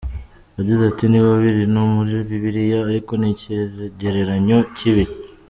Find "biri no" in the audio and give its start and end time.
1.41-1.83